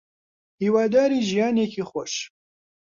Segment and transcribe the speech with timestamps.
[0.61, 2.13] هیواداری ژیانێکی خۆش